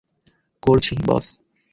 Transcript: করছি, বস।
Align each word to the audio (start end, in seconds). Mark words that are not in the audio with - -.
করছি, 0.61 0.95
বস। 1.05 1.25